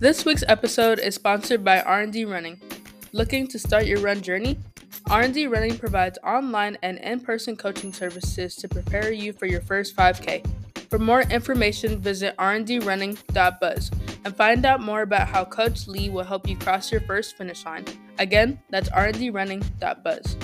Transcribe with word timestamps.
This 0.00 0.24
week's 0.24 0.44
episode 0.48 0.98
is 0.98 1.14
sponsored 1.14 1.62
by 1.62 1.82
R&D 1.82 2.24
Running. 2.24 2.58
Looking 3.12 3.46
to 3.48 3.58
start 3.58 3.84
your 3.84 4.00
run 4.00 4.22
journey? 4.22 4.58
R&D 5.10 5.46
Running 5.48 5.76
provides 5.76 6.18
online 6.24 6.78
and 6.82 6.96
in-person 7.00 7.56
coaching 7.56 7.92
services 7.92 8.56
to 8.56 8.66
prepare 8.66 9.12
you 9.12 9.34
for 9.34 9.44
your 9.44 9.60
first 9.60 9.94
5K. 9.94 10.46
For 10.88 10.98
more 10.98 11.20
information, 11.20 12.00
visit 12.00 12.34
rndrunning.buzz 12.38 13.90
and 14.24 14.34
find 14.34 14.64
out 14.64 14.80
more 14.80 15.02
about 15.02 15.28
how 15.28 15.44
Coach 15.44 15.86
Lee 15.86 16.08
will 16.08 16.24
help 16.24 16.48
you 16.48 16.56
cross 16.56 16.90
your 16.90 17.02
first 17.02 17.36
finish 17.36 17.66
line. 17.66 17.84
Again, 18.18 18.58
that's 18.70 18.88
rndrunning.buzz. 18.88 20.36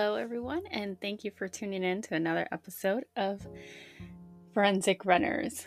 Hello, 0.00 0.14
everyone, 0.14 0.62
and 0.70 0.96
thank 1.00 1.24
you 1.24 1.32
for 1.32 1.48
tuning 1.48 1.82
in 1.82 2.02
to 2.02 2.14
another 2.14 2.46
episode 2.52 3.04
of 3.16 3.44
Forensic 4.54 5.04
Runners. 5.04 5.66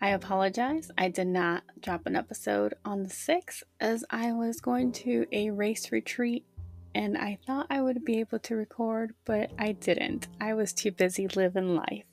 I 0.00 0.10
apologize, 0.10 0.92
I 0.96 1.08
did 1.08 1.26
not 1.26 1.64
drop 1.80 2.06
an 2.06 2.14
episode 2.14 2.74
on 2.84 3.02
the 3.02 3.08
6th 3.08 3.64
as 3.80 4.04
I 4.10 4.30
was 4.30 4.60
going 4.60 4.92
to 4.92 5.26
a 5.32 5.50
race 5.50 5.90
retreat 5.90 6.44
and 6.94 7.18
I 7.18 7.36
thought 7.44 7.66
I 7.68 7.82
would 7.82 8.04
be 8.04 8.20
able 8.20 8.38
to 8.38 8.54
record, 8.54 9.14
but 9.24 9.50
I 9.58 9.72
didn't. 9.72 10.28
I 10.40 10.54
was 10.54 10.72
too 10.72 10.92
busy 10.92 11.26
living 11.26 11.74
life. 11.74 12.04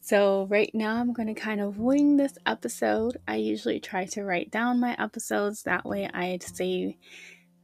So, 0.00 0.46
right 0.48 0.70
now, 0.72 0.96
I'm 0.96 1.12
going 1.12 1.34
to 1.34 1.34
kind 1.34 1.60
of 1.60 1.78
wing 1.78 2.16
this 2.16 2.38
episode. 2.46 3.18
I 3.26 3.36
usually 3.36 3.80
try 3.80 4.06
to 4.06 4.22
write 4.22 4.52
down 4.52 4.80
my 4.80 4.96
episodes, 4.98 5.64
that 5.64 5.84
way, 5.84 6.08
I'd 6.14 6.44
say 6.44 6.96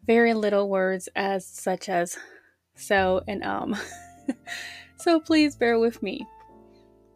very 0.04 0.34
little 0.34 0.68
words 0.68 1.08
as 1.14 1.46
such 1.46 1.88
as 1.88 2.18
so 2.74 3.22
and 3.28 3.42
um. 3.44 3.76
so 4.96 5.20
please 5.20 5.56
bear 5.56 5.78
with 5.78 6.02
me. 6.02 6.26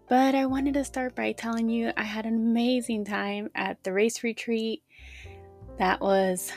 But 0.09 0.35
I 0.37 0.47
wanted 0.47 0.75
to 0.75 0.85
start 0.85 1.17
by 1.17 1.33
telling 1.33 1.69
you 1.69 1.93
I 1.97 2.05
had 2.05 2.27
an 2.27 2.35
amazing 2.35 3.05
time 3.05 3.51
at 3.55 3.83
the 3.83 3.93
race 3.93 4.23
retreat. 4.23 4.83
That 5.79 6.01
was 6.01 6.53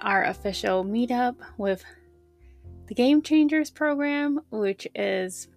our 0.00 0.24
official 0.24 0.84
meetup 0.84 1.36
with 1.58 1.84
the 2.86 2.94
Game 2.94 3.22
Changers 3.22 3.70
program, 3.70 4.40
which 4.50 4.88
is 4.94 5.48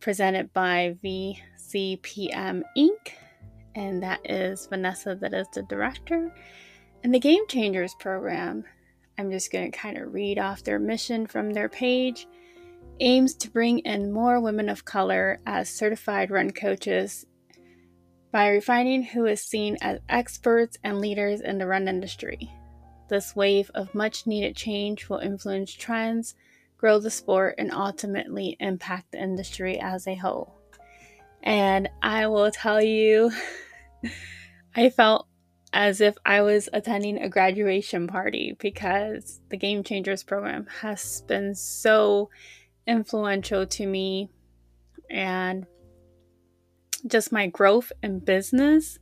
presented 0.00 0.52
by 0.52 0.96
VCPM 1.04 2.62
Inc. 2.76 3.12
And 3.76 4.02
that 4.02 4.20
is 4.28 4.66
Vanessa, 4.66 5.16
that 5.20 5.32
is 5.32 5.46
the 5.54 5.62
director. 5.62 6.34
And 7.04 7.14
the 7.14 7.20
Game 7.20 7.46
Changers 7.46 7.94
program 8.00 8.64
I'm 9.20 9.30
just 9.30 9.52
going 9.52 9.70
to 9.70 9.78
kind 9.78 9.98
of 9.98 10.14
read 10.14 10.38
off 10.38 10.64
their 10.64 10.78
mission 10.78 11.26
from 11.26 11.50
their 11.50 11.68
page. 11.68 12.26
Aims 13.00 13.34
to 13.34 13.50
bring 13.50 13.80
in 13.80 14.10
more 14.10 14.40
women 14.40 14.70
of 14.70 14.86
color 14.86 15.40
as 15.44 15.68
certified 15.68 16.30
run 16.30 16.52
coaches 16.52 17.26
by 18.32 18.48
refining 18.48 19.02
who 19.02 19.26
is 19.26 19.42
seen 19.42 19.76
as 19.82 19.98
experts 20.08 20.78
and 20.84 21.00
leaders 21.00 21.42
in 21.42 21.58
the 21.58 21.66
run 21.66 21.86
industry. 21.86 22.50
This 23.10 23.36
wave 23.36 23.70
of 23.74 23.94
much 23.94 24.26
needed 24.26 24.56
change 24.56 25.10
will 25.10 25.18
influence 25.18 25.70
trends, 25.70 26.34
grow 26.78 26.98
the 26.98 27.10
sport, 27.10 27.56
and 27.58 27.70
ultimately 27.72 28.56
impact 28.58 29.12
the 29.12 29.22
industry 29.22 29.78
as 29.78 30.06
a 30.06 30.14
whole. 30.14 30.54
And 31.42 31.90
I 32.00 32.26
will 32.28 32.50
tell 32.50 32.80
you, 32.80 33.32
I 34.74 34.88
felt 34.88 35.26
as 35.72 36.00
if 36.00 36.16
I 36.24 36.42
was 36.42 36.68
attending 36.72 37.18
a 37.18 37.28
graduation 37.28 38.06
party 38.06 38.56
because 38.58 39.40
the 39.50 39.56
Game 39.56 39.84
Changers 39.84 40.22
program 40.22 40.66
has 40.80 41.22
been 41.22 41.54
so 41.54 42.30
influential 42.86 43.66
to 43.66 43.86
me 43.86 44.30
and 45.08 45.66
just 47.06 47.32
my 47.32 47.46
growth 47.46 47.92
in 48.02 48.18
business 48.18 48.98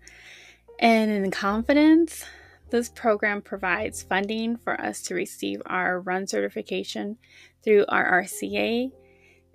and 0.78 1.10
in 1.10 1.30
confidence. 1.30 2.24
This 2.70 2.90
program 2.90 3.40
provides 3.40 4.02
funding 4.02 4.56
for 4.56 4.78
us 4.78 5.02
to 5.04 5.14
receive 5.14 5.62
our 5.64 6.00
run 6.00 6.26
certification 6.26 7.16
through 7.64 7.86
RRCA. 7.86 8.92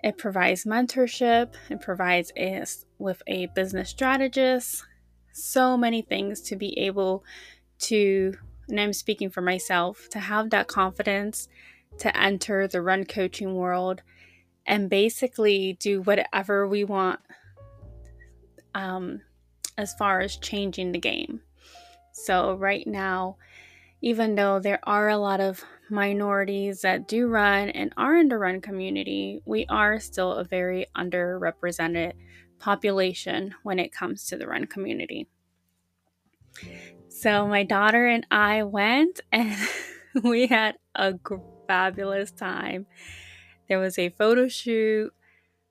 It 0.02 0.18
provides 0.18 0.64
mentorship, 0.64 1.54
it 1.70 1.80
provides 1.80 2.32
us 2.32 2.84
with 2.98 3.22
a 3.26 3.46
business 3.54 3.90
strategist, 3.90 4.84
so 5.34 5.76
many 5.76 6.00
things 6.00 6.40
to 6.40 6.56
be 6.56 6.78
able 6.78 7.24
to, 7.80 8.34
and 8.68 8.80
I'm 8.80 8.92
speaking 8.92 9.30
for 9.30 9.42
myself, 9.42 10.08
to 10.10 10.20
have 10.20 10.50
that 10.50 10.68
confidence 10.68 11.48
to 11.98 12.16
enter 12.16 12.66
the 12.66 12.80
run 12.80 13.04
coaching 13.04 13.54
world 13.54 14.02
and 14.66 14.88
basically 14.88 15.76
do 15.80 16.00
whatever 16.02 16.66
we 16.66 16.84
want 16.84 17.20
um, 18.74 19.20
as 19.76 19.92
far 19.94 20.20
as 20.20 20.36
changing 20.36 20.92
the 20.92 20.98
game. 20.98 21.40
So, 22.12 22.54
right 22.54 22.86
now, 22.86 23.36
even 24.00 24.36
though 24.36 24.60
there 24.60 24.80
are 24.84 25.08
a 25.08 25.18
lot 25.18 25.40
of 25.40 25.64
minorities 25.90 26.82
that 26.82 27.08
do 27.08 27.26
run 27.26 27.70
and 27.70 27.92
are 27.96 28.16
in 28.16 28.28
the 28.28 28.38
run 28.38 28.60
community, 28.60 29.40
we 29.44 29.66
are 29.68 29.98
still 29.98 30.34
a 30.34 30.44
very 30.44 30.86
underrepresented 30.96 32.12
population 32.58 33.54
when 33.62 33.78
it 33.78 33.92
comes 33.92 34.26
to 34.26 34.36
the 34.36 34.46
run 34.46 34.66
community. 34.66 35.28
So 37.08 37.46
my 37.46 37.62
daughter 37.62 38.06
and 38.06 38.26
I 38.30 38.64
went 38.64 39.20
and 39.32 39.56
we 40.22 40.46
had 40.46 40.76
a 40.94 41.14
fabulous 41.66 42.30
time. 42.30 42.86
There 43.68 43.78
was 43.78 43.98
a 43.98 44.10
photo 44.10 44.48
shoot, 44.48 45.12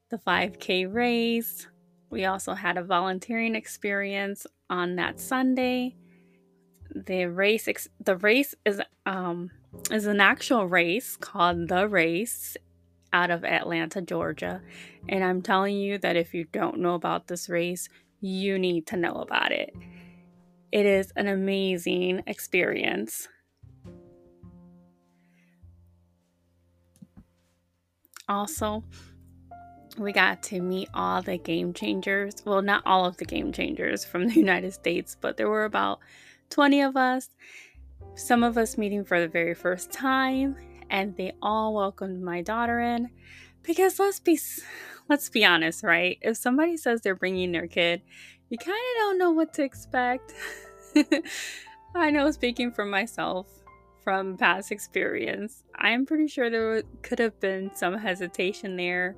the 0.09 0.17
5K 0.17 0.91
race. 0.91 1.67
We 2.09 2.25
also 2.25 2.53
had 2.53 2.77
a 2.77 2.83
volunteering 2.83 3.55
experience 3.55 4.45
on 4.69 4.95
that 4.95 5.19
Sunday. 5.19 5.95
The 6.95 7.25
race 7.25 7.67
ex- 7.67 7.89
the 7.99 8.17
race 8.17 8.53
is 8.65 8.79
um 9.05 9.49
is 9.89 10.05
an 10.05 10.21
actual 10.21 10.67
race 10.67 11.17
called 11.17 11.67
The 11.67 11.87
Race 11.87 12.55
out 13.13 13.31
of 13.31 13.45
Atlanta, 13.45 14.01
Georgia. 14.01 14.61
And 15.07 15.23
I'm 15.23 15.41
telling 15.41 15.77
you 15.77 15.97
that 15.99 16.15
if 16.15 16.33
you 16.33 16.45
don't 16.51 16.79
know 16.79 16.95
about 16.95 17.27
this 17.27 17.47
race, 17.47 17.87
you 18.19 18.59
need 18.59 18.87
to 18.87 18.97
know 18.97 19.13
about 19.13 19.51
it. 19.51 19.73
It 20.71 20.85
is 20.85 21.13
an 21.15 21.27
amazing 21.27 22.23
experience. 22.25 23.27
Also, 28.27 28.83
we 29.97 30.11
got 30.11 30.41
to 30.43 30.61
meet 30.61 30.89
all 30.93 31.21
the 31.21 31.37
game 31.37 31.73
changers. 31.73 32.41
Well, 32.45 32.61
not 32.61 32.81
all 32.85 33.05
of 33.05 33.17
the 33.17 33.25
game 33.25 33.51
changers 33.51 34.03
from 34.11 34.27
the 34.27 34.33
United 34.35 34.73
States, 34.73 35.15
but 35.19 35.37
there 35.37 35.49
were 35.49 35.65
about 35.65 35.99
20 36.49 36.81
of 36.81 36.97
us. 36.97 37.29
Some 38.15 38.43
of 38.43 38.57
us 38.57 38.77
meeting 38.77 39.03
for 39.03 39.19
the 39.19 39.27
very 39.27 39.53
first 39.53 39.91
time, 39.91 40.55
and 40.93 41.17
they 41.17 41.33
all 41.41 41.73
welcomed 41.73 42.21
my 42.21 42.41
daughter 42.41 42.79
in 42.79 43.09
because 43.63 43.99
let's 43.99 44.19
be 44.19 44.39
let's 45.09 45.27
be 45.27 45.43
honest, 45.43 45.83
right? 45.83 46.19
If 46.21 46.37
somebody 46.37 46.77
says 46.77 47.01
they're 47.01 47.15
bringing 47.15 47.51
their 47.51 47.67
kid, 47.67 48.01
you 48.49 48.57
kind 48.57 48.71
of 48.71 48.99
don't 48.99 49.17
know 49.17 49.31
what 49.31 49.53
to 49.55 49.63
expect. 49.63 50.33
I 51.95 52.11
know, 52.11 52.29
speaking 52.31 52.71
for 52.71 52.85
myself 52.85 53.47
from 54.03 54.37
past 54.37 54.71
experience, 54.71 55.63
I'm 55.75 56.05
pretty 56.05 56.27
sure 56.27 56.49
there 56.49 56.83
could 57.01 57.19
have 57.19 57.39
been 57.39 57.71
some 57.75 57.97
hesitation 57.97 58.77
there. 58.77 59.15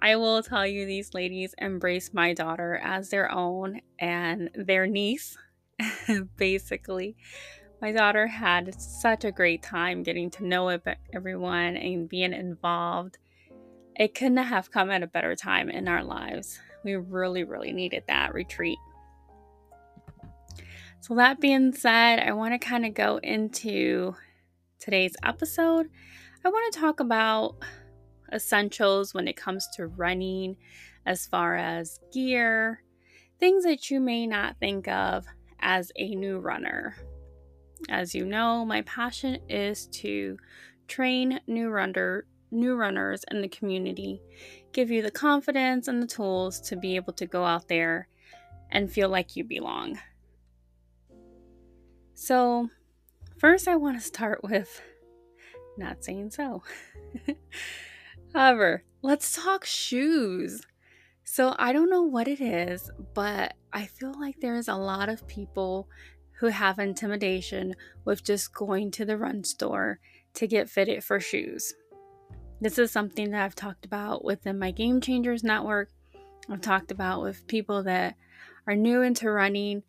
I 0.00 0.16
will 0.16 0.42
tell 0.42 0.66
you, 0.66 0.86
these 0.86 1.14
ladies 1.14 1.54
embrace 1.58 2.12
my 2.12 2.34
daughter 2.34 2.80
as 2.84 3.08
their 3.08 3.32
own 3.32 3.80
and 3.98 4.50
their 4.54 4.86
niece, 4.86 5.36
basically. 6.36 7.16
My 7.80 7.92
daughter 7.92 8.26
had 8.26 8.80
such 8.80 9.24
a 9.24 9.30
great 9.30 9.62
time 9.62 10.02
getting 10.02 10.30
to 10.30 10.44
know 10.44 10.76
everyone 11.12 11.76
and 11.76 12.08
being 12.08 12.32
involved. 12.32 13.18
It 13.94 14.16
couldn't 14.16 14.38
have 14.38 14.72
come 14.72 14.90
at 14.90 15.04
a 15.04 15.06
better 15.06 15.36
time 15.36 15.70
in 15.70 15.86
our 15.86 16.02
lives. 16.02 16.58
We 16.82 16.96
really, 16.96 17.44
really 17.44 17.72
needed 17.72 18.02
that 18.08 18.34
retreat. 18.34 18.78
So, 21.00 21.14
that 21.14 21.40
being 21.40 21.72
said, 21.72 22.18
I 22.18 22.32
want 22.32 22.54
to 22.54 22.58
kind 22.58 22.84
of 22.84 22.94
go 22.94 23.18
into 23.18 24.16
today's 24.80 25.14
episode. 25.22 25.88
I 26.44 26.48
want 26.48 26.72
to 26.72 26.80
talk 26.80 26.98
about 26.98 27.56
essentials 28.32 29.14
when 29.14 29.28
it 29.28 29.36
comes 29.36 29.68
to 29.76 29.86
running, 29.86 30.56
as 31.06 31.26
far 31.26 31.56
as 31.56 32.00
gear, 32.12 32.82
things 33.38 33.64
that 33.64 33.90
you 33.90 34.00
may 34.00 34.26
not 34.26 34.58
think 34.58 34.88
of 34.88 35.24
as 35.60 35.92
a 35.96 36.14
new 36.16 36.38
runner. 36.38 36.96
As 37.88 38.14
you 38.14 38.24
know, 38.24 38.64
my 38.64 38.82
passion 38.82 39.38
is 39.48 39.86
to 39.86 40.36
train 40.86 41.40
new 41.46 41.68
runner 41.68 42.24
new 42.50 42.76
runners 42.76 43.24
in 43.30 43.42
the 43.42 43.48
community, 43.48 44.22
give 44.72 44.90
you 44.90 45.02
the 45.02 45.10
confidence 45.10 45.88
and 45.88 46.02
the 46.02 46.06
tools 46.06 46.60
to 46.60 46.76
be 46.76 46.96
able 46.96 47.12
to 47.12 47.26
go 47.26 47.44
out 47.44 47.68
there 47.68 48.08
and 48.70 48.90
feel 48.90 49.08
like 49.08 49.36
you 49.36 49.44
belong. 49.44 49.98
So, 52.14 52.68
first, 53.38 53.68
I 53.68 53.76
want 53.76 53.98
to 53.98 54.04
start 54.04 54.42
with 54.42 54.80
Not 55.78 56.04
saying 56.04 56.30
so. 56.30 56.62
However, 58.34 58.82
let's 59.02 59.32
talk 59.32 59.64
shoes. 59.64 60.62
So, 61.24 61.54
I 61.58 61.72
don't 61.72 61.90
know 61.90 62.02
what 62.02 62.26
it 62.26 62.40
is, 62.40 62.90
but 63.14 63.54
I 63.72 63.86
feel 63.86 64.18
like 64.18 64.40
there's 64.40 64.68
a 64.68 64.74
lot 64.74 65.08
of 65.08 65.26
people 65.28 65.88
who 66.38 66.48
have 66.48 66.78
intimidation 66.78 67.74
with 68.04 68.24
just 68.24 68.54
going 68.54 68.90
to 68.92 69.04
the 69.04 69.16
run 69.16 69.42
store 69.44 69.98
to 70.34 70.46
get 70.46 70.70
fitted 70.70 71.02
for 71.02 71.18
shoes. 71.18 71.74
This 72.60 72.78
is 72.78 72.90
something 72.90 73.30
that 73.30 73.44
I've 73.44 73.54
talked 73.54 73.84
about 73.84 74.24
within 74.24 74.58
my 74.58 74.70
Game 74.70 75.00
Changers 75.00 75.42
network. 75.42 75.90
I've 76.48 76.60
talked 76.60 76.90
about 76.90 77.22
with 77.22 77.46
people 77.46 77.82
that 77.84 78.14
are 78.66 78.74
new 78.74 79.02
into 79.02 79.30
running. 79.30 79.82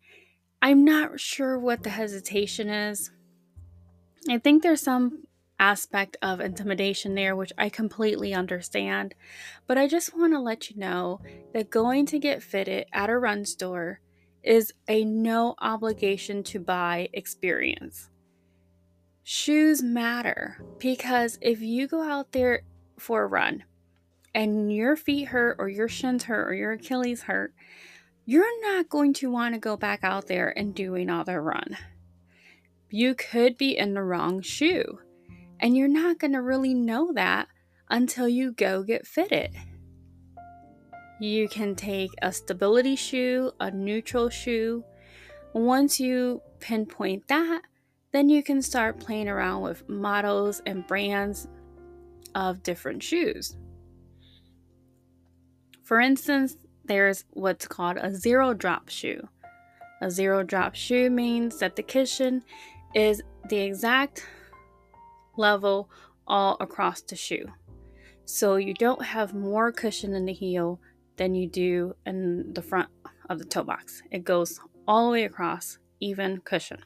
I'm 0.60 0.84
not 0.84 1.20
sure 1.20 1.58
what 1.58 1.82
the 1.82 1.90
hesitation 1.90 2.68
is. 2.68 3.10
I 4.28 4.38
think 4.38 4.62
there's 4.62 4.82
some 4.82 5.24
aspect 5.58 6.16
of 6.22 6.40
intimidation 6.40 7.14
there, 7.14 7.36
which 7.36 7.52
I 7.58 7.68
completely 7.68 8.34
understand. 8.34 9.14
But 9.66 9.78
I 9.78 9.86
just 9.86 10.16
want 10.16 10.32
to 10.32 10.40
let 10.40 10.70
you 10.70 10.76
know 10.76 11.20
that 11.52 11.70
going 11.70 12.06
to 12.06 12.18
get 12.18 12.42
fitted 12.42 12.86
at 12.92 13.10
a 13.10 13.18
run 13.18 13.44
store 13.44 14.00
is 14.42 14.72
a 14.88 15.04
no 15.04 15.54
obligation 15.58 16.42
to 16.44 16.58
buy 16.58 17.08
experience. 17.12 18.08
Shoes 19.22 19.82
matter 19.82 20.64
because 20.78 21.38
if 21.40 21.60
you 21.60 21.86
go 21.86 22.02
out 22.02 22.32
there 22.32 22.62
for 22.98 23.22
a 23.22 23.26
run 23.26 23.64
and 24.34 24.72
your 24.72 24.96
feet 24.96 25.28
hurt 25.28 25.56
or 25.58 25.68
your 25.68 25.88
shins 25.88 26.24
hurt 26.24 26.48
or 26.48 26.54
your 26.54 26.72
Achilles 26.72 27.22
hurt, 27.22 27.52
you're 28.24 28.60
not 28.62 28.88
going 28.88 29.12
to 29.14 29.30
want 29.30 29.54
to 29.54 29.60
go 29.60 29.76
back 29.76 30.00
out 30.02 30.26
there 30.26 30.56
and 30.56 30.74
do 30.74 30.94
another 30.94 31.42
run. 31.42 31.76
You 32.88 33.14
could 33.14 33.56
be 33.56 33.76
in 33.76 33.94
the 33.94 34.02
wrong 34.02 34.40
shoe, 34.40 35.00
and 35.60 35.76
you're 35.76 35.88
not 35.88 36.18
going 36.18 36.32
to 36.32 36.42
really 36.42 36.74
know 36.74 37.12
that 37.12 37.48
until 37.88 38.28
you 38.28 38.52
go 38.52 38.82
get 38.82 39.06
fitted. 39.06 39.56
You 41.20 41.48
can 41.48 41.74
take 41.74 42.10
a 42.22 42.32
stability 42.32 42.96
shoe, 42.96 43.52
a 43.60 43.70
neutral 43.70 44.30
shoe. 44.30 44.82
Once 45.52 46.00
you 46.00 46.40
pinpoint 46.60 47.28
that, 47.28 47.60
then 48.12 48.30
you 48.30 48.42
can 48.42 48.62
start 48.62 48.98
playing 48.98 49.28
around 49.28 49.60
with 49.60 49.86
models 49.86 50.62
and 50.64 50.86
brands 50.86 51.46
of 52.34 52.62
different 52.62 53.02
shoes. 53.02 53.54
For 55.84 56.00
instance, 56.00 56.56
there's 56.86 57.24
what's 57.34 57.68
called 57.68 57.98
a 57.98 58.14
zero 58.14 58.54
drop 58.54 58.88
shoe. 58.88 59.28
A 60.00 60.10
zero 60.10 60.42
drop 60.42 60.74
shoe 60.74 61.10
means 61.10 61.58
that 61.58 61.76
the 61.76 61.82
cushion 61.82 62.42
is 62.94 63.22
the 63.50 63.58
exact 63.58 64.26
level 65.36 65.90
all 66.26 66.56
across 66.60 67.02
the 67.02 67.16
shoe. 67.16 67.44
So 68.24 68.56
you 68.56 68.72
don't 68.72 69.04
have 69.04 69.34
more 69.34 69.70
cushion 69.70 70.14
in 70.14 70.24
the 70.24 70.32
heel 70.32 70.80
than 71.20 71.34
you 71.34 71.46
do 71.46 71.94
in 72.06 72.50
the 72.54 72.62
front 72.62 72.88
of 73.28 73.38
the 73.38 73.44
toe 73.44 73.62
box. 73.62 74.02
It 74.10 74.24
goes 74.24 74.58
all 74.88 75.04
the 75.04 75.12
way 75.12 75.24
across, 75.24 75.76
even 76.00 76.40
cushion. 76.40 76.82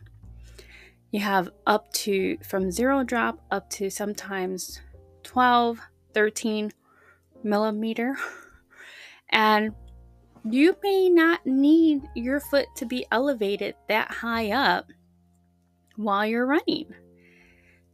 You 1.13 1.21
have 1.21 1.51
up 1.69 1.93
to 2.03 2.37
from 2.43 2.73
zero 2.73 3.05
drop 3.05 3.39
up 3.53 3.71
to 3.71 3.89
sometimes 3.91 4.81
12, 5.23 5.79
13 6.13 6.73
millimeter. 7.43 8.17
And 9.31 9.73
you 10.49 10.77
may 10.83 11.09
not 11.09 11.45
need 11.45 12.03
your 12.15 12.39
foot 12.39 12.67
to 12.77 12.87
be 12.87 13.05
elevated 13.11 13.75
that 13.89 14.09
high 14.13 14.53
up 14.53 14.87
while 15.97 16.25
you're 16.25 16.47
running. 16.47 16.95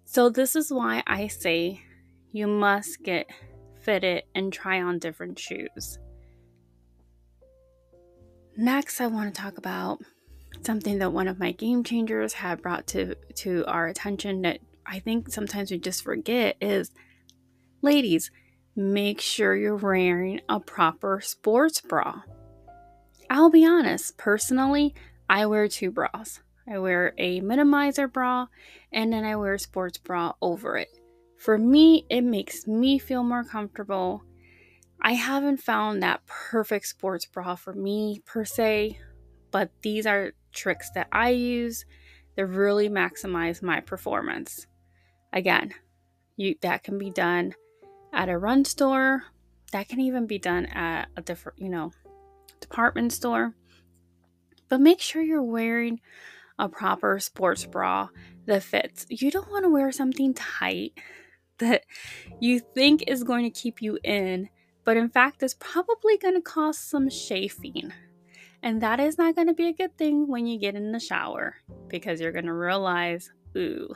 So, 0.05 0.29
this 0.29 0.55
is 0.55 0.71
why 0.71 1.03
I 1.07 1.29
say 1.29 1.81
you 2.33 2.47
must 2.47 3.03
get 3.03 3.31
fitted 3.81 4.25
and 4.35 4.53
try 4.53 4.83
on 4.83 4.99
different 4.99 5.39
shoes. 5.39 5.99
Next, 8.61 9.01
I 9.01 9.07
want 9.07 9.35
to 9.35 9.41
talk 9.41 9.57
about 9.57 10.03
something 10.61 10.99
that 10.99 11.15
one 11.15 11.29
of 11.29 11.39
my 11.39 11.53
game 11.53 11.83
changers 11.83 12.35
had 12.35 12.61
brought 12.61 12.87
to 12.89 13.15
to 13.37 13.65
our 13.67 13.87
attention 13.87 14.43
that 14.43 14.59
I 14.85 14.99
think 14.99 15.33
sometimes 15.33 15.71
we 15.71 15.79
just 15.79 16.05
forget 16.05 16.59
is 16.61 16.91
ladies, 17.81 18.31
make 18.77 19.19
sure 19.19 19.57
you're 19.57 19.77
wearing 19.77 20.43
a 20.47 20.61
proper 20.61 21.23
sports 21.23 21.81
bra. 21.81 22.21
I'll 23.31 23.49
be 23.49 23.65
honest, 23.65 24.19
personally, 24.19 24.95
I 25.27 25.47
wear 25.47 25.67
two 25.67 25.91
bras. 25.91 26.41
I 26.71 26.81
wear 26.81 27.15
a 27.17 27.41
minimizer 27.41 28.13
bra 28.13 28.49
and 28.93 29.11
then 29.11 29.25
I 29.25 29.37
wear 29.37 29.55
a 29.55 29.59
sports 29.59 29.97
bra 29.97 30.35
over 30.43 30.77
it. 30.77 30.91
For 31.39 31.57
me, 31.57 32.05
it 32.11 32.25
makes 32.25 32.67
me 32.67 32.99
feel 32.99 33.25
more 33.25 33.43
comfortable 33.43 34.23
I 35.03 35.13
haven't 35.13 35.59
found 35.59 36.03
that 36.03 36.27
perfect 36.27 36.87
sports 36.87 37.25
bra 37.25 37.55
for 37.55 37.73
me 37.73 38.21
per 38.27 38.45
se, 38.45 38.99
but 39.51 39.71
these 39.83 40.07
are 40.07 40.33
tricks 40.53 40.91
that 40.95 41.09
I 41.11 41.31
use 41.31 41.85
that 42.37 42.47
really 42.47 42.89
maximize 42.89 43.63
my 43.63 43.81
performance. 43.81 44.67
Again, 45.33 45.73
you 46.37 46.57
that 46.63 46.83
can 46.83 46.99
be 46.99 47.11
done 47.11 47.55
at 48.13 48.29
a 48.29 48.37
run 48.37 48.65
store, 48.65 49.25
that 49.73 49.89
can 49.89 50.01
even 50.01 50.27
be 50.27 50.39
done 50.39 50.67
at 50.67 51.09
a 51.17 51.23
different, 51.23 51.59
you 51.59 51.69
know, 51.69 51.93
department 52.61 53.13
store. 53.13 53.55
But 54.69 54.81
make 54.81 55.01
sure 55.01 55.23
you're 55.23 55.43
wearing 55.43 56.01
a 56.59 56.69
proper 56.69 57.19
sports 57.19 57.65
bra 57.65 58.09
that 58.47 58.63
fits. 58.63 59.07
You 59.09 59.31
don't 59.31 59.51
want 59.51 59.65
to 59.65 59.71
wear 59.71 59.91
something 59.93 60.35
tight 60.35 60.93
that 61.59 61.85
you 62.39 62.61
think 62.61 63.05
is 63.07 63.25
going 63.25 63.45
to 63.45 63.61
keep 63.61 63.81
you 63.81 63.99
in 64.05 64.49
but 64.91 64.97
in 64.97 65.09
fact 65.09 65.41
it's 65.41 65.55
probably 65.55 66.19
going 66.19 66.35
to 66.35 66.41
cause 66.41 66.77
some 66.77 67.09
chafing. 67.09 67.93
And 68.61 68.83
that 68.83 68.99
is 68.99 69.17
not 69.17 69.37
going 69.37 69.47
to 69.47 69.55
be 69.55 69.69
a 69.69 69.73
good 69.73 69.97
thing 69.97 70.27
when 70.27 70.49
you 70.49 70.59
get 70.59 70.75
in 70.75 70.91
the 70.91 70.99
shower 70.99 71.55
because 71.87 72.21
you're 72.21 72.33
going 72.33 72.47
to 72.47 72.53
realize, 72.53 73.31
ooh, 73.57 73.95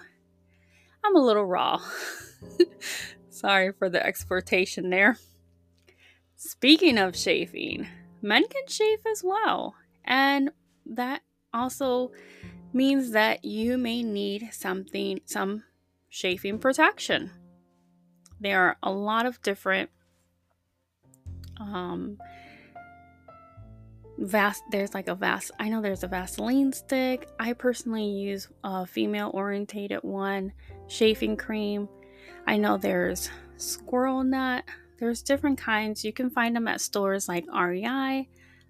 I'm 1.03 1.17
a 1.17 1.21
little 1.21 1.47
raw. 1.47 1.81
Sorry 3.29 3.73
for 3.73 3.91
the 3.91 4.07
exportation 4.07 4.91
there. 4.91 5.19
Speaking 6.37 6.97
of 6.97 7.15
chafing, 7.15 7.89
men 8.23 8.47
can 8.47 8.63
chafe 8.69 9.05
as 9.05 9.25
well. 9.25 9.75
And 10.05 10.53
that 10.87 11.23
also 11.53 12.13
means 12.73 13.11
that 13.11 13.45
you 13.45 13.79
may 13.79 14.05
need 14.05 14.51
something, 14.53 15.23
some 15.25 15.65
chafing 16.09 16.61
protection. 16.61 17.33
There 18.39 18.63
are 18.63 18.77
a 18.81 18.93
lot 18.93 19.27
of 19.27 19.43
different 19.43 19.91
um 21.75 22.17
vast 24.19 24.63
there's 24.71 24.95
like 24.95 25.09
a 25.09 25.15
vast 25.15 25.51
i 25.59 25.69
know 25.69 25.83
there's 25.83 26.05
a 26.05 26.09
vaseline 26.09 26.73
stick. 26.73 27.29
I 27.39 27.53
personally 27.53 28.07
use 28.07 28.49
a 28.63 28.87
female 28.87 29.31
orientated 29.35 30.01
one 30.03 30.53
chafing 30.89 31.37
cream. 31.37 31.89
I 32.47 32.57
know 32.57 32.77
there's 32.77 33.29
squirrel 33.57 34.23
nut. 34.23 34.65
There's 34.99 35.23
different 35.23 35.59
kinds. 35.59 36.05
You 36.05 36.13
can 36.13 36.31
find 36.31 36.55
them 36.55 36.69
at 36.69 36.81
stores 36.81 37.29
like 37.29 37.45
rei 37.53 38.29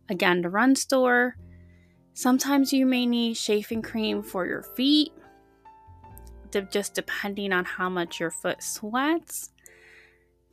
again 0.09 0.41
the 0.43 0.49
run 0.49 0.75
store. 0.75 1.37
Sometimes 2.15 2.73
you 2.73 2.87
may 2.87 3.07
need 3.07 3.35
chafing 3.35 3.83
cream 3.83 4.23
for 4.23 4.47
your 4.47 4.63
feet 4.63 5.13
just 6.71 6.95
depending 6.95 7.53
on 7.53 7.65
how 7.65 7.89
much 7.89 8.21
your 8.21 8.31
foot 8.31 8.63
sweats 8.63 9.51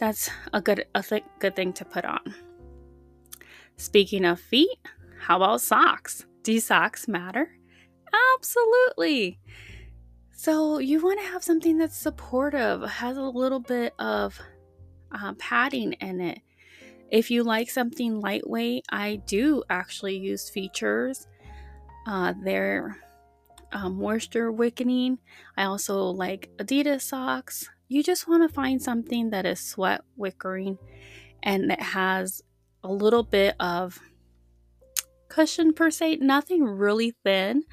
that's 0.02 0.32
a 0.52 0.60
good 0.60 0.84
a 0.96 1.04
th- 1.04 1.24
good 1.38 1.56
thing 1.56 1.72
to 1.74 1.86
put 1.86 2.04
on. 2.04 2.34
Speaking 3.78 4.26
of 4.26 4.40
feet, 4.40 4.80
how 5.20 5.38
about 5.38 5.62
socks? 5.62 6.26
Do 6.42 6.60
socks 6.60 7.08
matter? 7.08 7.52
Absolutely. 8.36 9.40
So 10.32 10.80
you 10.80 11.04
want 11.04 11.20
to 11.20 11.28
have 11.28 11.44
something 11.44 11.78
that's 11.78 11.96
supportive, 11.96 12.82
has 12.82 13.16
a 13.16 13.22
little 13.22 13.60
bit 13.60 13.94
of 14.00 14.40
uh, 15.12 15.34
padding 15.38 15.94
in 15.94 16.20
it. 16.20 16.40
If 17.12 17.30
you 17.30 17.44
like 17.44 17.70
something 17.70 18.20
lightweight, 18.20 18.86
I 18.90 19.22
do 19.28 19.64
actually 19.70 20.18
use 20.18 20.50
Feetures. 20.50 21.28
Uh, 22.08 22.34
they're 22.44 22.98
uh, 23.72 23.90
moisture 23.90 24.52
wicking. 24.52 25.20
I 25.58 25.66
also 25.66 26.06
like 26.06 26.50
Adidas 26.58 27.02
socks 27.02 27.70
you 27.92 28.02
just 28.02 28.26
want 28.26 28.42
to 28.42 28.54
find 28.54 28.82
something 28.82 29.32
that 29.32 29.46
is 29.46 29.60
sweat 29.60 30.00
wickering 30.18 30.78
and 31.44 31.70
that 31.70 31.82
has 31.82 32.42
a 32.86 32.90
little 32.90 33.22
bit 33.22 33.54
of 33.60 34.00
cushion 35.28 35.74
per 35.74 35.92
se, 35.92 36.16
nothing 36.22 36.64
really 36.64 37.14
thin 37.26 37.66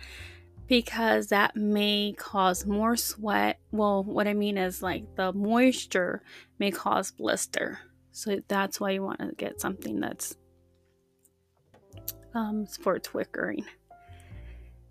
because 0.66 1.28
that 1.28 1.54
may 1.54 2.16
cause 2.18 2.66
more 2.66 2.96
sweat. 2.96 3.60
Well, 3.70 4.02
what 4.02 4.26
I 4.26 4.34
mean 4.34 4.58
is 4.58 4.82
like 4.82 5.04
the 5.14 5.32
moisture 5.32 6.24
may 6.58 6.72
cause 6.72 7.12
blister. 7.12 7.78
So 8.10 8.40
that's 8.48 8.80
why 8.80 8.90
you 8.90 9.04
want 9.04 9.20
to 9.20 9.30
get 9.36 9.60
something 9.60 10.00
that's 10.00 10.36
um, 12.34 12.66
sports 12.66 13.10
wickering. 13.10 13.62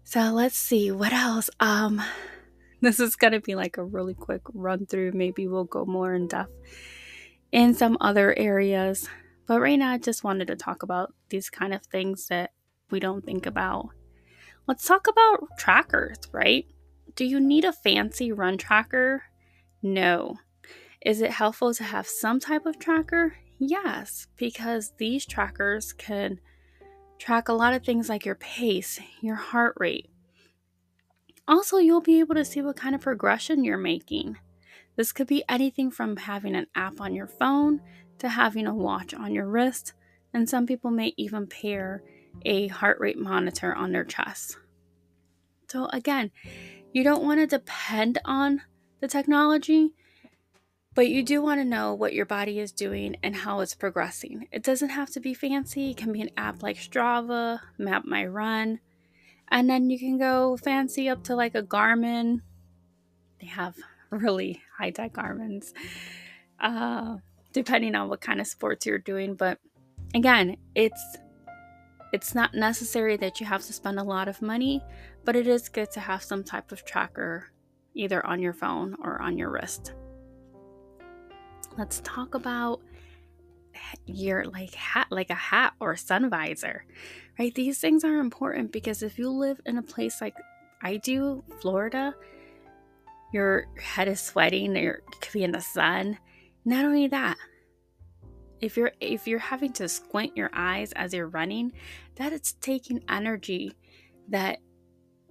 So 0.05 0.31
let's 0.31 0.57
see 0.57 0.89
what 0.89 1.11
else. 1.11 1.49
Um, 1.59 2.01
this 2.81 2.99
is 2.99 3.15
going 3.15 3.33
to 3.33 3.39
be 3.39 3.55
like 3.55 3.77
a 3.77 3.83
really 3.83 4.13
quick 4.13 4.41
run 4.53 4.85
through. 4.85 5.11
Maybe 5.13 5.47
we'll 5.47 5.63
go 5.63 5.85
more 5.85 6.13
in 6.13 6.27
depth 6.27 6.53
in 7.51 7.73
some 7.73 7.97
other 8.01 8.37
areas. 8.37 9.09
But 9.47 9.61
right 9.61 9.79
now, 9.79 9.91
I 9.91 9.97
just 9.97 10.23
wanted 10.23 10.47
to 10.47 10.55
talk 10.55 10.83
about 10.83 11.13
these 11.29 11.49
kind 11.49 11.73
of 11.73 11.83
things 11.83 12.27
that 12.27 12.51
we 12.91 12.99
don't 12.99 13.25
think 13.25 13.45
about. 13.45 13.89
Let's 14.67 14.85
talk 14.85 15.07
about 15.07 15.57
trackers, 15.57 16.17
right? 16.31 16.65
Do 17.15 17.25
you 17.25 17.39
need 17.39 17.63
a 17.63 17.71
fancy 17.71 18.31
run 18.31 18.57
tracker? 18.57 19.23
No. 19.81 20.35
Is 21.05 21.21
it 21.21 21.31
helpful 21.31 21.73
to 21.73 21.83
have 21.83 22.05
some 22.05 22.39
type 22.39 22.65
of 22.65 22.77
tracker? 22.77 23.37
Yes, 23.59 24.27
because 24.35 24.91
these 24.97 25.25
trackers 25.25 25.93
can 25.93 26.39
track 27.17 27.47
a 27.47 27.53
lot 27.53 27.73
of 27.73 27.83
things 27.83 28.09
like 28.09 28.25
your 28.25 28.35
pace, 28.35 28.99
your 29.21 29.35
heart 29.35 29.75
rate. 29.77 30.09
Also, 31.47 31.77
you'll 31.77 32.01
be 32.01 32.19
able 32.19 32.35
to 32.35 32.45
see 32.45 32.61
what 32.61 32.75
kind 32.75 32.93
of 32.93 33.01
progression 33.01 33.63
you're 33.63 33.77
making. 33.77 34.37
This 34.97 35.11
could 35.11 35.27
be 35.27 35.43
anything 35.47 35.91
from 35.91 36.17
having 36.17 36.55
an 36.55 36.67
app 36.75 36.99
on 36.99 37.13
your 37.13 37.27
phone 37.27 37.81
to 38.19 38.29
having 38.29 38.67
a 38.67 38.75
watch 38.75 39.13
on 39.13 39.33
your 39.33 39.47
wrist, 39.47 39.93
and 40.33 40.49
some 40.49 40.65
people 40.65 40.91
may 40.91 41.13
even 41.17 41.47
pair 41.47 42.03
a 42.43 42.67
heart 42.67 42.99
rate 42.99 43.17
monitor 43.17 43.73
on 43.73 43.91
their 43.91 44.03
chest. 44.03 44.57
So, 45.69 45.87
again, 45.93 46.31
you 46.93 47.03
don't 47.03 47.23
want 47.23 47.39
to 47.39 47.47
depend 47.47 48.19
on 48.25 48.61
the 48.99 49.07
technology, 49.07 49.91
but 50.95 51.09
you 51.09 51.21
do 51.21 51.41
want 51.41 51.59
to 51.61 51.65
know 51.65 51.93
what 51.93 52.13
your 52.13 52.25
body 52.25 52.59
is 52.59 52.71
doing 52.71 53.17
and 53.21 53.35
how 53.35 53.59
it's 53.59 53.75
progressing. 53.75 54.47
It 54.51 54.63
doesn't 54.63 54.89
have 54.89 55.11
to 55.11 55.19
be 55.19 55.33
fancy, 55.33 55.91
it 55.91 55.97
can 55.97 56.11
be 56.11 56.21
an 56.21 56.31
app 56.35 56.63
like 56.63 56.77
Strava, 56.77 57.59
Map 57.77 58.03
My 58.05 58.25
Run, 58.25 58.79
and 59.49 59.69
then 59.69 59.89
you 59.89 59.99
can 59.99 60.17
go 60.17 60.57
fancy 60.57 61.09
up 61.09 61.23
to 61.25 61.35
like 61.35 61.55
a 61.55 61.63
Garmin. 61.63 62.41
They 63.39 63.47
have 63.47 63.75
really 64.09 64.61
high 64.77 64.91
tech 64.91 65.13
Garmins, 65.13 65.73
uh, 66.59 67.17
depending 67.53 67.95
on 67.95 68.09
what 68.09 68.21
kind 68.21 68.39
of 68.39 68.47
sports 68.47 68.85
you're 68.85 68.97
doing. 68.97 69.35
But 69.35 69.59
again, 70.13 70.57
it's 70.75 71.17
it's 72.13 72.33
not 72.33 72.53
necessary 72.53 73.17
that 73.17 73.39
you 73.39 73.45
have 73.45 73.63
to 73.63 73.73
spend 73.73 73.99
a 73.99 74.03
lot 74.03 74.27
of 74.27 74.41
money, 74.41 74.81
but 75.25 75.35
it 75.35 75.47
is 75.47 75.67
good 75.67 75.91
to 75.91 75.99
have 75.99 76.23
some 76.23 76.43
type 76.43 76.71
of 76.71 76.85
tracker 76.85 77.51
either 77.93 78.25
on 78.25 78.39
your 78.39 78.53
phone 78.53 78.95
or 79.03 79.21
on 79.21 79.37
your 79.37 79.49
wrist 79.49 79.93
let's 81.77 82.01
talk 82.03 82.33
about 82.33 82.81
your 84.05 84.45
like 84.45 84.73
hat 84.73 85.07
like 85.11 85.29
a 85.29 85.35
hat 85.35 85.73
or 85.79 85.95
sun 85.95 86.29
visor 86.29 86.85
right? 87.39 87.53
These 87.53 87.79
things 87.79 88.03
are 88.03 88.19
important 88.19 88.71
because 88.71 89.03
if 89.03 89.17
you 89.17 89.29
live 89.29 89.59
in 89.65 89.77
a 89.77 89.83
place 89.83 90.21
like 90.21 90.35
i 90.83 90.97
do 90.97 91.43
florida 91.59 92.13
your 93.31 93.67
head 93.81 94.07
is 94.07 94.19
sweating 94.19 94.75
you 94.75 94.95
could 95.21 95.33
be 95.33 95.43
in 95.43 95.51
the 95.51 95.61
sun. 95.61 96.17
Not 96.65 96.85
only 96.85 97.07
that 97.07 97.37
if 98.59 98.75
you're 98.75 98.91
if 98.99 99.27
you're 99.27 99.39
having 99.39 99.73
to 99.73 99.87
squint 99.87 100.35
your 100.35 100.49
eyes 100.53 100.91
as 100.93 101.13
you're 101.13 101.27
running 101.27 101.71
that 102.15 102.33
it's 102.33 102.53
taking 102.53 103.03
energy 103.07 103.71
that 104.29 104.57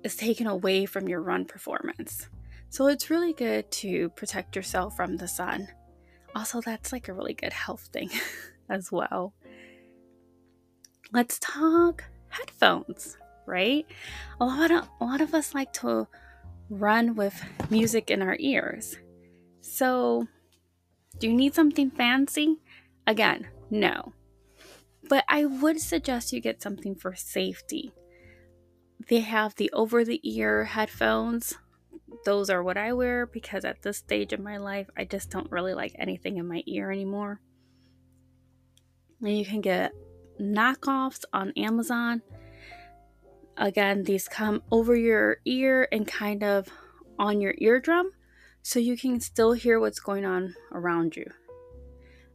is 0.05 0.15
taken 0.15 0.47
away 0.47 0.87
from 0.87 1.09
your 1.09 1.21
run 1.21 1.45
performance. 1.45 2.29
So 2.69 2.87
it's 2.87 3.11
really 3.11 3.33
good 3.33 3.71
to 3.73 4.11
protect 4.11 4.55
yourself 4.55 4.97
from 4.97 5.17
the 5.17 5.29
sun. 5.29 5.69
Also, 6.35 6.61
that's 6.61 6.93
like 6.93 7.09
a 7.09 7.15
really 7.15 7.35
good 7.35 7.53
health 7.53 7.89
thing 7.93 8.11
as 8.69 8.93
well. 8.93 9.33
Let's 11.13 11.39
talk 11.39 12.05
headphones, 12.29 13.17
right? 13.47 13.87
A 14.41 14.45
lot 14.45 14.71
of 14.71 14.89
a 15.01 15.05
lot 15.05 15.21
of 15.21 15.35
us 15.35 15.55
like 15.55 15.73
to 15.75 16.09
run 16.69 17.15
with 17.15 17.43
music 17.71 18.11
in 18.11 18.23
our 18.23 18.37
ears. 18.39 18.97
So, 19.61 20.27
do 21.19 21.29
you 21.29 21.35
need 21.35 21.55
something 21.55 21.91
fancy? 21.91 22.57
Again, 23.07 23.49
no. 23.71 24.13
But 25.09 25.25
I 25.29 25.45
would 25.45 25.81
suggest 25.81 26.33
you 26.33 26.41
get 26.41 26.63
something 26.63 26.95
for 26.95 27.15
safety. 27.15 27.93
They 29.09 29.21
have 29.21 29.55
the 29.55 29.71
over 29.73 30.05
the 30.05 30.21
ear 30.25 30.65
headphones 30.65 31.55
those 32.25 32.51
are 32.51 32.63
what 32.63 32.77
I 32.77 32.93
wear 32.93 33.27
because 33.27 33.65
at 33.65 33.83
this 33.83 33.99
stage 33.99 34.33
of 34.33 34.41
my 34.41 34.57
life, 34.57 34.89
I 34.97 35.05
just 35.05 35.31
don't 35.31 35.51
really 35.51 35.75
like 35.75 35.95
anything 35.99 36.37
in 36.37 36.49
my 36.49 36.63
ear 36.67 36.91
anymore. 36.91 37.41
And 39.21 39.39
you 39.39 39.45
can 39.45 39.61
get 39.61 39.93
knockoffs 40.41 41.25
on 41.33 41.53
Amazon. 41.57 42.23
Again, 43.57 44.03
these 44.05 44.29
come 44.29 44.63
over 44.71 44.95
your 44.95 45.39
ear 45.45 45.89
and 45.91 46.07
kind 46.07 46.43
of 46.43 46.69
on 47.19 47.41
your 47.41 47.55
eardrum 47.59 48.11
so 48.63 48.79
you 48.79 48.97
can 48.97 49.21
still 49.21 49.53
hear 49.53 49.81
what's 49.81 50.01
going 50.01 50.25
on 50.25 50.55
around 50.73 51.17
you. 51.17 51.31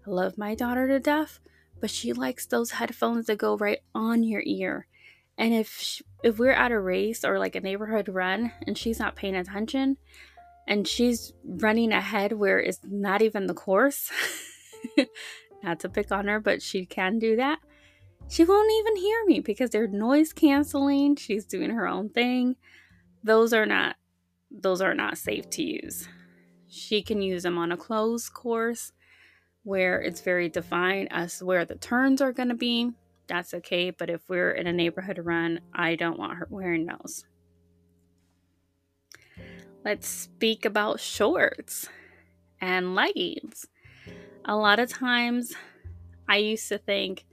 I 0.07 0.09
love 0.09 0.37
my 0.37 0.55
daughter 0.55 0.87
to 0.87 0.99
death, 0.99 1.39
but 1.79 1.91
she 1.91 2.13
likes 2.13 2.45
those 2.45 2.71
headphones 2.71 3.27
that 3.27 3.37
go 3.37 3.57
right 3.57 3.79
on 3.93 4.23
your 4.23 4.41
ear. 4.45 4.87
And 5.37 5.53
if 5.53 5.77
she, 5.77 6.03
if 6.23 6.39
we're 6.39 6.51
at 6.51 6.71
a 6.71 6.79
race 6.79 7.23
or 7.23 7.37
like 7.39 7.55
a 7.55 7.61
neighborhood 7.61 8.09
run 8.09 8.51
and 8.65 8.77
she's 8.77 8.99
not 8.99 9.15
paying 9.15 9.35
attention 9.35 9.97
and 10.67 10.87
she's 10.87 11.33
running 11.43 11.91
ahead 11.91 12.33
where 12.33 12.59
it's 12.59 12.79
not 12.83 13.21
even 13.21 13.47
the 13.47 13.53
course, 13.53 14.11
not 15.63 15.79
to 15.81 15.89
pick 15.89 16.11
on 16.11 16.27
her, 16.27 16.39
but 16.39 16.61
she 16.61 16.85
can 16.85 17.19
do 17.19 17.35
that. 17.35 17.59
She 18.31 18.45
won't 18.45 18.71
even 18.71 18.95
hear 18.95 19.25
me 19.25 19.41
because 19.41 19.69
they're 19.69 19.87
noise 19.87 20.33
canceling. 20.33 21.17
She's 21.17 21.45
doing 21.45 21.69
her 21.71 21.87
own 21.87 22.09
thing. 22.09 22.55
Those 23.23 23.53
are 23.53 23.65
not 23.65 23.97
those 24.49 24.81
are 24.81 24.93
not 24.93 25.17
safe 25.17 25.49
to 25.51 25.63
use. 25.63 26.07
She 26.67 27.01
can 27.01 27.21
use 27.21 27.43
them 27.43 27.57
on 27.57 27.71
a 27.71 27.77
closed 27.77 28.33
course 28.33 28.93
where 29.63 30.01
it's 30.01 30.21
very 30.21 30.49
defined 30.49 31.09
as 31.11 31.43
where 31.43 31.65
the 31.65 31.75
turns 31.75 32.21
are 32.21 32.33
going 32.33 32.49
to 32.49 32.55
be 32.55 32.91
that's 33.31 33.53
okay. 33.53 33.91
But 33.91 34.09
if 34.09 34.21
we're 34.27 34.51
in 34.51 34.67
a 34.67 34.73
neighborhood 34.73 35.17
run, 35.23 35.61
I 35.73 35.95
don't 35.95 36.19
want 36.19 36.37
her 36.37 36.47
wearing 36.49 36.85
those. 36.85 37.23
Let's 39.85 40.07
speak 40.07 40.65
about 40.65 40.99
shorts 40.99 41.87
and 42.59 42.93
leggings. 42.93 43.67
A 44.43 44.55
lot 44.57 44.79
of 44.79 44.89
times 44.89 45.53
I 46.27 46.37
used 46.37 46.67
to 46.69 46.77
think, 46.77 47.25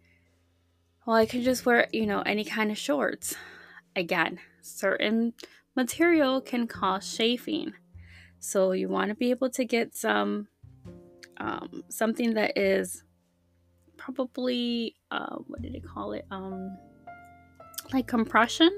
well, 1.08 1.16
I 1.16 1.24
can 1.24 1.42
just 1.42 1.64
wear, 1.64 1.88
you 1.90 2.04
know, 2.04 2.20
any 2.20 2.44
kind 2.44 2.70
of 2.70 2.76
shorts. 2.76 3.34
Again, 3.96 4.38
certain 4.60 5.32
material 5.74 6.42
can 6.42 6.66
cause 6.66 7.16
chafing. 7.16 7.72
So 8.40 8.72
you 8.72 8.90
want 8.90 9.08
to 9.08 9.14
be 9.14 9.30
able 9.30 9.48
to 9.52 9.64
get 9.64 9.96
some 9.96 10.48
um, 11.38 11.82
something 11.88 12.34
that 12.34 12.58
is 12.58 13.04
probably 13.96 14.96
uh, 15.10 15.36
what 15.46 15.62
did 15.62 15.72
they 15.72 15.80
call 15.80 16.12
it? 16.12 16.26
Um, 16.30 16.76
like 17.90 18.06
compression. 18.06 18.68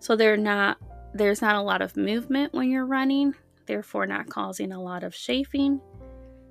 So 0.00 0.16
they're 0.16 0.36
not 0.36 0.76
there's 1.14 1.40
not 1.40 1.56
a 1.56 1.62
lot 1.62 1.80
of 1.80 1.96
movement 1.96 2.52
when 2.52 2.68
you're 2.68 2.84
running, 2.84 3.32
therefore 3.64 4.04
not 4.04 4.28
causing 4.28 4.70
a 4.70 4.82
lot 4.82 5.02
of 5.02 5.14
chafing. 5.14 5.80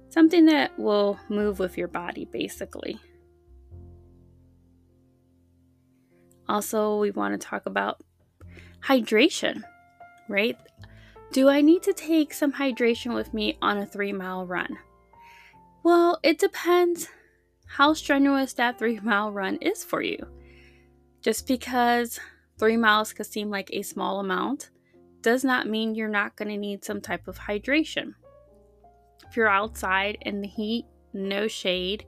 Something 0.09 0.47
that 0.47 0.79
will 0.79 1.19
move 1.29 1.59
with 1.59 1.77
your 1.77 1.87
body 1.87 2.25
basically. 2.25 2.99
Also, 6.47 6.99
we 6.99 7.11
want 7.11 7.39
to 7.39 7.47
talk 7.47 7.65
about 7.65 8.01
hydration, 8.81 9.63
right? 10.27 10.57
Do 11.31 11.49
I 11.49 11.61
need 11.61 11.83
to 11.83 11.93
take 11.93 12.33
some 12.33 12.53
hydration 12.53 13.15
with 13.15 13.33
me 13.33 13.57
on 13.61 13.77
a 13.77 13.85
three 13.85 14.13
mile 14.13 14.45
run? 14.45 14.77
Well, 15.83 16.19
it 16.23 16.37
depends 16.37 17.07
how 17.65 17.93
strenuous 17.93 18.53
that 18.53 18.77
three 18.77 18.99
mile 18.99 19.31
run 19.31 19.57
is 19.57 19.83
for 19.83 20.01
you. 20.01 20.17
Just 21.21 21.47
because 21.47 22.19
three 22.59 22.77
miles 22.77 23.13
could 23.13 23.25
seem 23.25 23.49
like 23.49 23.69
a 23.71 23.81
small 23.81 24.19
amount 24.19 24.69
does 25.21 25.43
not 25.43 25.67
mean 25.67 25.95
you're 25.95 26.09
not 26.09 26.35
going 26.35 26.49
to 26.49 26.57
need 26.57 26.83
some 26.83 27.01
type 27.01 27.27
of 27.27 27.39
hydration. 27.39 28.13
If 29.27 29.37
you're 29.37 29.47
outside 29.47 30.17
in 30.21 30.41
the 30.41 30.47
heat, 30.47 30.85
no 31.13 31.47
shade, 31.47 32.05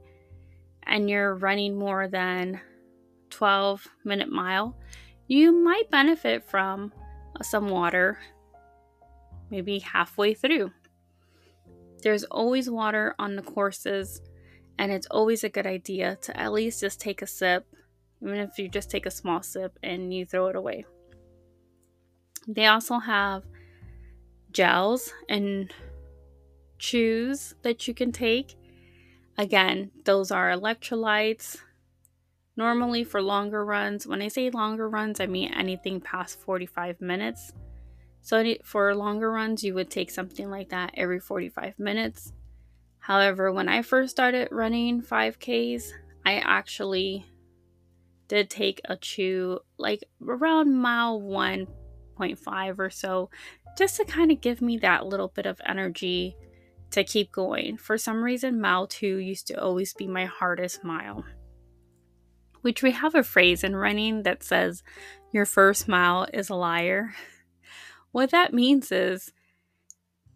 and 0.83 1.09
you're 1.09 1.35
running 1.35 1.75
more 1.75 2.07
than 2.07 2.61
12 3.35 3.87
minute 4.05 4.31
mile, 4.31 4.77
you 5.27 5.51
might 5.51 5.91
benefit 5.91 6.41
from 6.49 6.93
some 7.41 7.67
water 7.67 8.17
maybe 9.49 9.79
halfway 9.79 10.33
through. 10.33 10.71
There's 12.01 12.23
always 12.23 12.69
water 12.69 13.13
on 13.19 13.35
the 13.35 13.41
courses 13.41 14.21
and 14.79 14.89
it's 14.89 15.07
always 15.07 15.43
a 15.43 15.49
good 15.49 15.67
idea 15.67 16.17
to 16.21 16.39
at 16.39 16.53
least 16.53 16.79
just 16.79 17.01
take 17.01 17.21
a 17.21 17.27
sip, 17.27 17.65
even 18.21 18.37
if 18.37 18.57
you 18.57 18.69
just 18.69 18.89
take 18.89 19.05
a 19.05 19.11
small 19.11 19.43
sip 19.43 19.77
and 19.83 20.13
you 20.13 20.25
throw 20.25 20.47
it 20.47 20.55
away. 20.55 20.85
They 22.47 22.67
also 22.67 22.99
have 22.99 23.43
gels 24.51 25.11
and 25.27 25.73
chews 26.79 27.55
that 27.63 27.85
you 27.85 27.93
can 27.93 28.13
take. 28.13 28.55
Again, 29.37 29.91
those 30.05 30.31
are 30.31 30.51
electrolytes. 30.51 31.57
Normally, 32.57 33.03
for 33.03 33.21
longer 33.21 33.65
runs, 33.65 34.07
when 34.07 34.21
I 34.21 34.29
say 34.29 34.49
longer 34.49 34.89
runs, 34.89 35.19
I 35.19 35.25
mean 35.25 35.53
anything 35.53 35.99
past 35.99 36.39
45 36.39 37.01
minutes. 37.01 37.51
So 38.21 38.55
for 38.63 38.95
longer 38.95 39.31
runs, 39.31 39.63
you 39.63 39.73
would 39.75 39.91
take 39.91 40.09
something 40.09 40.49
like 40.49 40.69
that 40.69 40.91
every 40.95 41.19
45 41.19 41.77
minutes. 41.77 42.33
However, 42.99 43.51
when 43.51 43.69
I 43.69 43.81
first 43.81 44.11
started 44.11 44.47
running 44.51 45.01
5Ks, 45.01 45.91
I 46.25 46.35
actually 46.37 47.25
did 48.27 48.49
take 48.49 48.81
a 48.85 48.95
chew 48.95 49.59
like 49.77 50.03
around 50.27 50.75
mile 50.75 51.21
1.5 51.21 52.79
or 52.79 52.89
so 52.89 53.29
just 53.77 53.97
to 53.97 54.05
kind 54.05 54.31
of 54.31 54.41
give 54.41 54.61
me 54.61 54.77
that 54.77 55.05
little 55.05 55.27
bit 55.27 55.45
of 55.45 55.61
energy 55.67 56.35
to 56.91 57.03
keep 57.03 57.31
going. 57.31 57.77
For 57.77 57.97
some 57.97 58.23
reason, 58.23 58.59
mile 58.59 58.87
2 58.87 59.17
used 59.17 59.47
to 59.47 59.61
always 59.61 59.93
be 59.93 60.07
my 60.07 60.25
hardest 60.25 60.83
mile. 60.83 61.23
Which 62.65 62.81
we 62.81 62.93
have 62.93 63.13
a 63.13 63.21
phrase 63.21 63.63
in 63.63 63.75
running 63.75 64.23
that 64.23 64.41
says, 64.41 64.81
Your 65.31 65.45
first 65.45 65.87
mile 65.87 66.25
is 66.33 66.49
a 66.49 66.55
liar. 66.55 67.13
What 68.11 68.31
that 68.31 68.55
means 68.55 68.91
is 68.91 69.31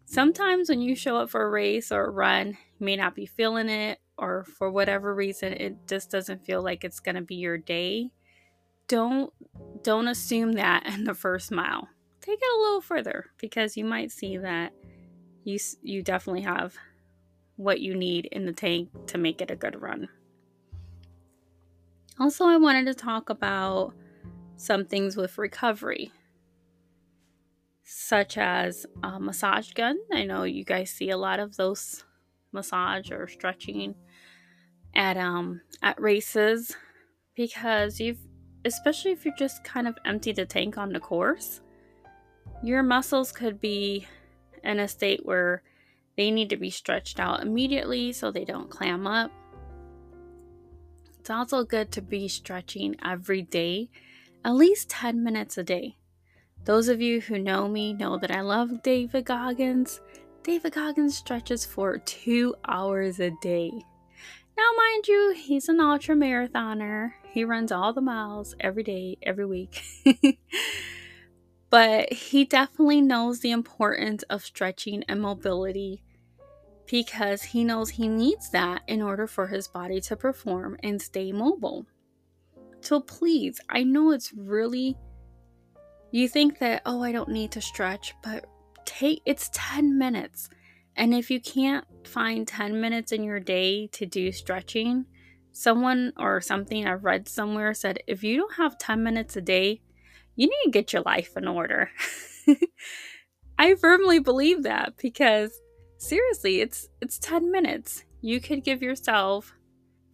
sometimes 0.04 0.68
when 0.68 0.80
you 0.80 0.94
show 0.94 1.16
up 1.16 1.30
for 1.30 1.42
a 1.42 1.50
race 1.50 1.90
or 1.90 2.04
a 2.04 2.10
run, 2.10 2.50
you 2.50 2.84
may 2.84 2.94
not 2.94 3.16
be 3.16 3.26
feeling 3.26 3.68
it, 3.68 3.98
or 4.16 4.44
for 4.44 4.70
whatever 4.70 5.12
reason 5.12 5.54
it 5.54 5.88
just 5.88 6.08
doesn't 6.08 6.44
feel 6.44 6.62
like 6.62 6.84
it's 6.84 7.00
going 7.00 7.16
to 7.16 7.20
be 7.20 7.34
your 7.34 7.58
day. 7.58 8.10
Don't 8.86 9.32
don't 9.82 10.06
assume 10.06 10.52
that 10.52 10.86
in 10.86 11.02
the 11.02 11.14
first 11.14 11.50
mile. 11.50 11.88
Take 12.20 12.38
it 12.40 12.58
a 12.58 12.62
little 12.62 12.80
further 12.80 13.24
because 13.38 13.76
you 13.76 13.84
might 13.84 14.12
see 14.12 14.36
that 14.36 14.72
you 15.42 15.58
you 15.82 16.00
definitely 16.00 16.42
have 16.42 16.76
what 17.56 17.80
you 17.80 17.96
need 17.96 18.26
in 18.26 18.46
the 18.46 18.52
tank 18.52 18.88
to 19.08 19.18
make 19.18 19.40
it 19.40 19.50
a 19.50 19.56
good 19.56 19.82
run 19.82 20.08
also 22.20 22.44
i 22.44 22.56
wanted 22.56 22.86
to 22.86 22.94
talk 22.94 23.30
about 23.30 23.94
some 24.56 24.84
things 24.84 25.16
with 25.16 25.38
recovery 25.38 26.12
such 27.92 28.38
as 28.38 28.86
a 29.02 29.18
massage 29.18 29.72
gun. 29.72 29.96
I 30.12 30.22
know 30.22 30.44
you 30.44 30.64
guys 30.64 30.90
see 30.90 31.10
a 31.10 31.16
lot 31.16 31.40
of 31.40 31.56
those 31.56 32.04
massage 32.52 33.10
or 33.10 33.26
stretching 33.26 33.96
at 34.94 35.16
um 35.16 35.60
at 35.82 36.00
races 36.00 36.76
because 37.36 38.00
you've 38.00 38.18
especially 38.64 39.12
if 39.12 39.24
you 39.24 39.32
just 39.38 39.62
kind 39.64 39.86
of 39.86 39.96
empty 40.04 40.32
the 40.32 40.44
tank 40.44 40.76
on 40.76 40.92
the 40.92 40.98
course 40.98 41.60
your 42.62 42.82
muscles 42.82 43.30
could 43.30 43.60
be 43.60 44.04
in 44.64 44.80
a 44.80 44.88
state 44.88 45.24
where 45.24 45.62
they 46.16 46.28
need 46.28 46.50
to 46.50 46.56
be 46.56 46.70
stretched 46.70 47.20
out 47.20 47.40
immediately 47.40 48.12
so 48.12 48.32
they 48.32 48.44
don't 48.44 48.68
clam 48.68 49.06
up 49.06 49.30
it's 51.20 51.30
also 51.30 51.62
good 51.64 51.92
to 51.92 52.00
be 52.00 52.26
stretching 52.26 52.96
every 53.04 53.42
day 53.42 53.90
at 54.42 54.54
least 54.54 54.88
10 54.88 55.22
minutes 55.22 55.58
a 55.58 55.62
day 55.62 55.98
those 56.64 56.88
of 56.88 57.02
you 57.02 57.20
who 57.20 57.38
know 57.38 57.68
me 57.68 57.92
know 57.92 58.16
that 58.16 58.30
i 58.30 58.40
love 58.40 58.82
david 58.82 59.26
goggins 59.26 60.00
david 60.42 60.72
goggins 60.72 61.16
stretches 61.16 61.66
for 61.66 61.98
two 61.98 62.54
hours 62.66 63.20
a 63.20 63.30
day 63.42 63.70
now, 64.60 64.76
mind 64.76 65.08
you, 65.08 65.34
he's 65.34 65.70
an 65.70 65.80
ultra 65.80 66.14
marathoner. 66.14 67.12
He 67.32 67.44
runs 67.44 67.72
all 67.72 67.94
the 67.94 68.02
miles 68.02 68.54
every 68.60 68.82
day, 68.82 69.16
every 69.22 69.46
week. 69.46 69.82
but 71.70 72.12
he 72.12 72.44
definitely 72.44 73.00
knows 73.00 73.40
the 73.40 73.52
importance 73.52 74.22
of 74.24 74.44
stretching 74.44 75.02
and 75.08 75.22
mobility 75.22 76.02
because 76.90 77.42
he 77.42 77.62
knows 77.62 77.88
he 77.88 78.08
needs 78.08 78.50
that 78.50 78.82
in 78.88 79.00
order 79.00 79.26
for 79.26 79.46
his 79.46 79.68
body 79.68 80.00
to 80.00 80.16
perform 80.16 80.76
and 80.82 81.00
stay 81.00 81.30
mobile. 81.30 81.86
So 82.80 83.00
please, 83.00 83.60
I 83.68 83.84
know 83.84 84.10
it's 84.10 84.32
really 84.32 84.96
you 86.10 86.28
think 86.28 86.58
that 86.58 86.82
oh, 86.84 87.02
I 87.02 87.12
don't 87.12 87.28
need 87.28 87.52
to 87.52 87.60
stretch, 87.60 88.14
but 88.24 88.46
take 88.84 89.22
it's 89.24 89.50
10 89.52 89.96
minutes. 89.96 90.48
And 90.96 91.14
if 91.14 91.30
you 91.30 91.40
can't 91.40 91.84
find 92.04 92.46
10 92.46 92.80
minutes 92.80 93.12
in 93.12 93.22
your 93.22 93.38
day 93.38 93.86
to 93.88 94.04
do 94.04 94.32
stretching, 94.32 95.06
someone 95.52 96.12
or 96.18 96.40
something 96.40 96.86
I've 96.86 97.04
read 97.04 97.28
somewhere 97.28 97.72
said 97.74 98.00
if 98.08 98.24
you 98.24 98.36
don't 98.38 98.54
have 98.56 98.78
10 98.78 99.02
minutes 99.02 99.36
a 99.36 99.40
day, 99.40 99.80
you 100.34 100.48
need 100.48 100.64
to 100.64 100.70
get 100.70 100.92
your 100.92 101.02
life 101.02 101.36
in 101.36 101.46
order. 101.46 101.90
I 103.58 103.76
firmly 103.76 104.18
believe 104.18 104.64
that 104.64 104.94
because 104.96 105.52
seriously, 106.00 106.60
it's 106.60 106.88
it's 107.00 107.18
10 107.18 107.50
minutes. 107.50 108.04
You 108.20 108.40
could 108.40 108.64
give 108.64 108.82
yourself 108.82 109.54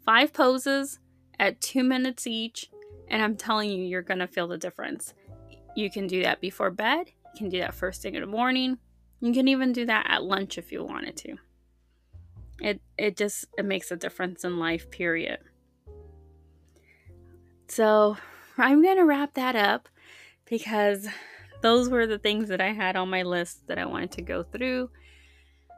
5 0.04 0.32
poses 0.32 0.98
at 1.38 1.60
2 1.60 1.82
minutes 1.82 2.26
each 2.26 2.70
and 3.08 3.22
I'm 3.22 3.36
telling 3.36 3.70
you 3.70 3.86
you're 3.86 4.02
going 4.02 4.20
to 4.20 4.26
feel 4.26 4.48
the 4.48 4.58
difference. 4.58 5.14
You 5.74 5.90
can 5.90 6.06
do 6.06 6.22
that 6.22 6.40
before 6.40 6.70
bed, 6.70 7.06
you 7.06 7.38
can 7.38 7.48
do 7.48 7.60
that 7.60 7.74
first 7.74 8.02
thing 8.02 8.14
in 8.14 8.20
the 8.20 8.26
morning, 8.26 8.78
you 9.20 9.32
can 9.32 9.48
even 9.48 9.72
do 9.72 9.86
that 9.86 10.06
at 10.08 10.24
lunch 10.24 10.58
if 10.58 10.72
you 10.72 10.84
wanted 10.84 11.16
to. 11.18 11.36
It 12.60 12.80
it 12.96 13.16
just 13.16 13.44
it 13.58 13.64
makes 13.64 13.90
a 13.90 13.96
difference 13.96 14.44
in 14.44 14.58
life, 14.58 14.90
period. 14.90 15.38
So, 17.68 18.16
I'm 18.56 18.82
going 18.82 18.96
to 18.96 19.04
wrap 19.04 19.34
that 19.34 19.56
up 19.56 19.88
because 20.48 21.08
those 21.62 21.90
were 21.90 22.06
the 22.06 22.18
things 22.18 22.48
that 22.48 22.60
I 22.60 22.72
had 22.72 22.96
on 22.96 23.10
my 23.10 23.22
list 23.22 23.66
that 23.66 23.78
I 23.78 23.84
wanted 23.84 24.12
to 24.12 24.22
go 24.22 24.44
through. 24.44 24.88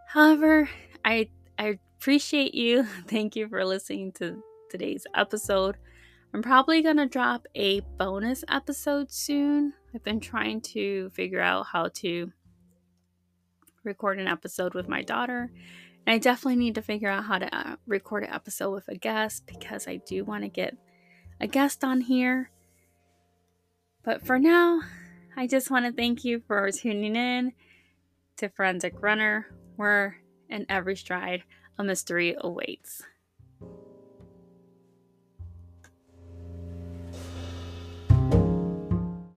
However, 0.08 0.70
I 1.04 1.28
I 1.58 1.78
appreciate 1.98 2.54
you. 2.54 2.84
Thank 3.06 3.36
you 3.36 3.46
for 3.46 3.62
listening 3.62 4.12
to 4.12 4.42
today's 4.70 5.06
episode. 5.14 5.76
I'm 6.32 6.40
probably 6.42 6.80
going 6.80 6.96
to 6.96 7.06
drop 7.06 7.46
a 7.54 7.80
bonus 7.98 8.42
episode 8.48 9.12
soon. 9.12 9.74
I've 9.94 10.04
been 10.04 10.20
trying 10.20 10.62
to 10.62 11.10
figure 11.10 11.42
out 11.42 11.66
how 11.66 11.88
to 11.96 12.32
record 13.84 14.18
an 14.18 14.28
episode 14.28 14.72
with 14.72 14.88
my 14.88 15.02
daughter. 15.02 15.50
And 16.06 16.14
I 16.14 16.18
definitely 16.18 16.56
need 16.56 16.76
to 16.76 16.82
figure 16.82 17.10
out 17.10 17.24
how 17.24 17.38
to 17.38 17.54
uh, 17.54 17.76
record 17.86 18.24
an 18.24 18.32
episode 18.32 18.70
with 18.70 18.88
a 18.88 18.94
guest 18.94 19.44
because 19.46 19.86
I 19.86 19.96
do 20.06 20.24
want 20.24 20.42
to 20.42 20.48
get 20.48 20.74
a 21.38 21.46
guest 21.46 21.84
on 21.84 22.00
here. 22.00 22.50
But 24.04 24.24
for 24.24 24.38
now, 24.38 24.80
I 25.36 25.46
just 25.46 25.70
want 25.70 25.84
to 25.84 25.92
thank 25.92 26.24
you 26.24 26.42
for 26.46 26.70
tuning 26.70 27.14
in 27.14 27.52
to 28.38 28.48
Forensic 28.48 29.02
Runner, 29.02 29.46
where 29.78 30.16
in 30.48 30.66
every 30.68 30.96
stride 30.96 31.44
a 31.78 31.84
mystery 31.84 32.36
awaits. 32.40 33.04